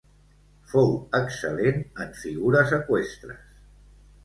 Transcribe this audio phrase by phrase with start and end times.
[0.71, 3.49] Fou excel·lent en figures eqüestres.